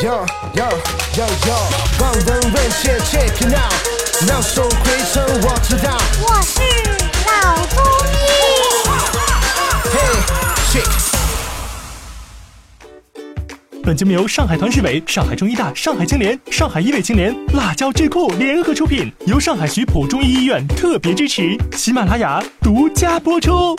[0.00, 0.62] Yo yo
[1.16, 1.54] yo yo，
[2.00, 3.74] 望闻问切 check it out，
[4.28, 5.98] 妙手回春我知道。
[6.22, 6.60] 我是
[7.26, 8.14] 老中医。
[9.90, 9.98] 嘿
[10.70, 10.86] ，shit。
[13.82, 23.74] 本节目由上海团市委、上海中医大、上海青联、上海医卫青联、辣椒智库联合出品，由上海徐浦中医医院特别支持，喜马拉雅独家播出。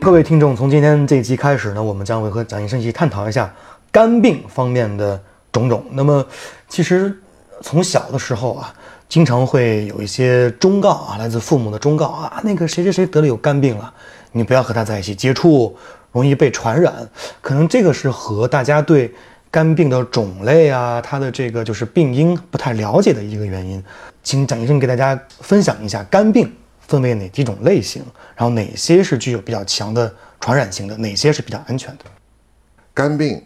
[0.00, 3.54] 各位听众，从今天这一期开始呢，我们将会和蒋医生一起探讨一下
[3.92, 5.84] 肝病方面的种种。
[5.90, 6.24] 那么，
[6.68, 7.16] 其实
[7.62, 8.74] 从小的时候啊，
[9.08, 13.92] 经常会有一些忠告啊，来自父母的忠告啊，那个谁谁谁得了有肝病了，
[14.32, 15.76] 你不要和他在一起接触，
[16.12, 17.08] 容易被传染。
[17.40, 19.12] 可能这个是和大家对
[19.50, 23.82] 肝病的种类啊，它的这个就是病因不太了解的一个原因。
[24.22, 28.04] 请蒋医生给大家分享一下肝病分为哪几种类型，
[28.36, 32.04] 然后哪些是具有比较强的传染性的，哪些是比较安全的。
[32.94, 33.42] 肝病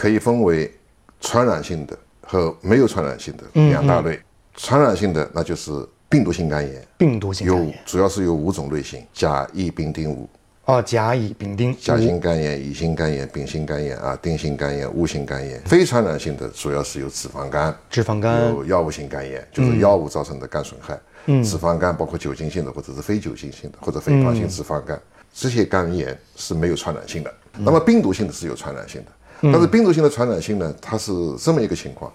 [0.00, 0.72] 可以分为
[1.20, 4.18] 传染性的和没有传染性的两大类。
[4.56, 5.70] 传染性的那就是
[6.08, 10.26] 病毒性肝炎，病毒性肝有炎主要是有五种类型：甲、乙、丙、丁、戊。
[10.64, 15.60] 哦，甲乙丙丁甲型肝炎、乙型肝炎、丙型肝炎啊、丁型肝炎、戊型肝炎。
[15.66, 20.98] 非传染性的主要是有脂肪肝、脂肪肝有药物性肝炎，就是药物造成的肝损害。
[21.26, 24.98] 嗯，脂肪肝包括酒精性的或者是非酒精性的或者肥胖性脂肪肝，
[25.34, 27.34] 这些肝炎是没有传染性的。
[27.58, 29.10] 那么病毒性的是有传染性的，
[29.42, 32.12] 但是病毒性的传染性呢，它是这么一个情况。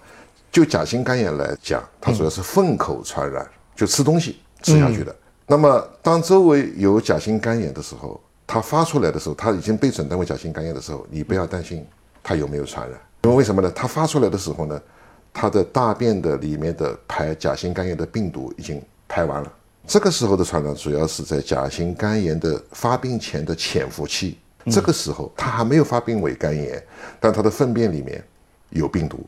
[0.52, 5.14] 就甲型肝炎来讲，它主要是粪口传染，就吃东西吃下去的。
[5.46, 11.84] 那么当周围有甲型肝炎的时候，它发出来的时候，它已经被诊断为甲型肝炎的时候，你不要担心
[12.22, 13.70] 它有没有传染，因为为什么呢？
[13.74, 14.80] 它发出来的时候呢，
[15.32, 19.52] 它的大便的里面的排甲型肝炎的病毒已经排完了。
[19.86, 24.38] 这个时候的传染主要是在甲型肝炎的发病前的潜伏期，
[24.70, 26.82] 这个时候他还没有发病为肝炎，
[27.20, 28.22] 但他的粪便里面
[28.70, 29.24] 有病毒。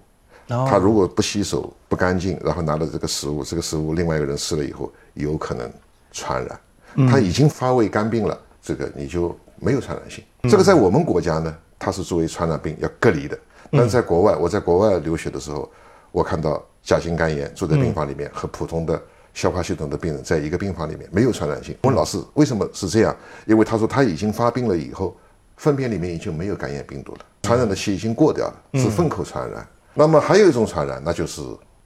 [0.46, 5.70] 他如果不洗手不干净，然后拿了这个食物，这个食物另外一个人吃了以后，有可能
[6.10, 7.08] 传染。
[7.08, 10.24] 他已经发胃肝病了，这个你就没有传染性。
[10.44, 13.38] 这个在我们国家呢，它是作为传染病要隔离的。
[13.70, 15.70] 但是在国外，我在国外留学的时候，
[16.10, 19.00] 我看到甲型肝炎住在病房里面，和普通的
[19.34, 21.76] 消化系统的病人在一个病房里面，没有传染性。
[21.82, 23.14] 问老师为什么是这样？
[23.44, 25.14] 因为他说他已经发病了以后，
[25.58, 29.68] 粪便里面已经没有肝炎病毒了，传染的期已经过掉了，是粪口传染。
[29.92, 31.42] 那么还有一种传染，那就是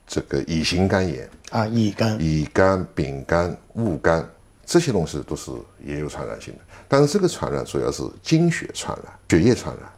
[0.07, 4.25] 这个乙型肝炎，啊乙肝乙肝、丙肝、戊肝
[4.65, 5.51] 这些东西都是
[5.85, 9.91] 也有传染性的，但是这个传染主要是经血传染、血液传染。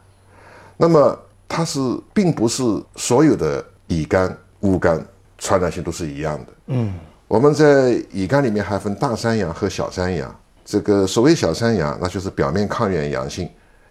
[0.77, 1.79] 那么它是
[2.13, 2.63] 并不是
[2.95, 5.05] 所有的乙肝、戊肝
[5.37, 6.53] 传染性都是一样的。
[6.67, 6.93] 嗯，
[7.27, 10.33] 我们在乙肝里面还分大三阳和小三阳。
[10.63, 13.47] 这个所谓小三阳，那就是表面抗原阳性、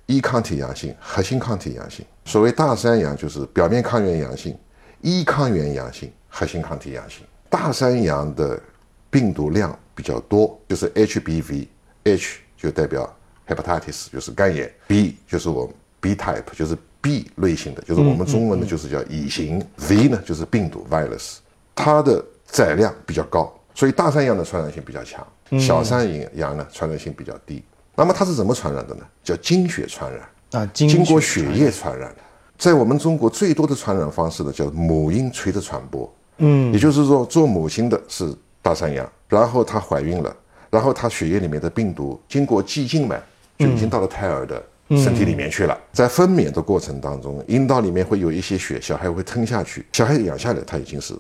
[0.07, 4.57] E 抗体阳性、核心抗体阳性；所谓大三阳，就是表面抗原阳性、
[5.01, 7.25] E 抗原阳性、核心抗体阳性。
[7.49, 8.61] 大三阳的
[9.09, 13.11] 病毒量比较多，就是 HBV，H 就代表
[13.47, 19.65] hepatitis，就是肝炎；B 就是我们 B type，就是 B 类型的，就是我们中文的就是叫乙型。
[19.79, 21.37] ；V 呢就是病毒 virus，
[21.75, 25.27] 它的载量比较高，所以大三阳的传染性比较强，
[25.59, 26.07] 小山
[26.37, 27.65] 羊呢传染性比较低。
[27.95, 29.03] 那么它是怎么传染的呢？
[29.23, 30.21] 叫经血传染。
[30.61, 32.17] 啊经经过血血液传染的。
[32.57, 36.13] 在我们中国最多的传染方式呢，叫母婴垂直传播。
[36.39, 38.33] 嗯，也就是说，做母亲的是
[38.63, 40.37] 大山羊，然后她怀孕了，
[40.71, 43.21] 然后她血液里面的病毒经过季静脉
[43.59, 45.79] 就已经到了胎儿的身体里面去了。
[45.93, 51.15] 在分娩的过程当中，阴道里面会有一些血，小孩会吞下去，小孩养下来，他已经是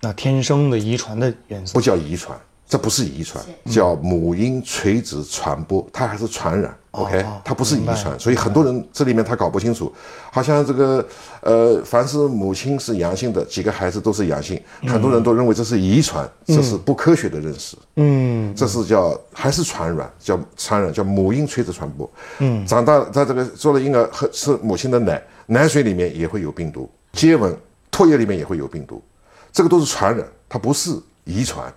[0.00, 2.38] 那天生的遗传的元素不叫遗传，
[2.70, 6.72] 这不是遗传，叫母婴垂直传播，它还是传染。
[6.92, 9.92] OK，它不是遗传，所以很多人这里面他搞不清楚，
[10.30, 11.04] 好像这个
[11.40, 17.76] 呃，凡是母亲是阳性的，几个孩子都是阳性，很多人都认为这是遗传，这是不科学的认识。
[17.96, 22.08] 嗯，这是叫还是传染，叫传染，叫母婴垂直传播。
[22.38, 27.52] 嗯，长大在这个做了婴儿喝吃母亲的奶，奶水里面也会有病毒，接吻、
[27.90, 29.02] 唾液里面也会有病毒，
[29.50, 31.72] 这个都是传染，它不是遗传。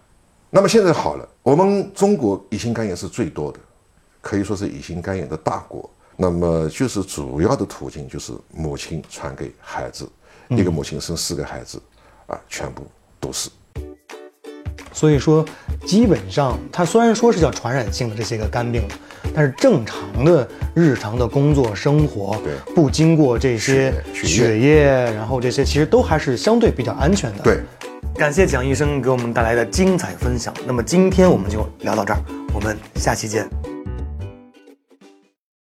[0.55, 3.57] 那么现在好了，我们中国乙型肝炎是最多的，
[4.21, 5.89] 可以说是乙型肝炎的大国。
[6.15, 10.07] 那么就是主要的途径就是母亲传给孩子，
[10.49, 11.81] 一个母亲生四个孩子，
[12.27, 12.85] 啊，全部
[13.19, 13.49] 都是。
[14.91, 15.43] 所以说，
[15.87, 18.87] 基本上它虽然说是叫传染性的这些个肝病，
[19.33, 24.83] 但是正常的日常的工作生活，对不经过这些血血液，
[25.15, 27.43] 然后这些其实都还是相对比较安全的。
[27.43, 27.59] 对，
[28.15, 30.53] 感谢蒋医生给我们带来的精彩分享。
[30.67, 32.19] 那么今天我们就聊到这儿，
[32.53, 33.72] 我们下期见。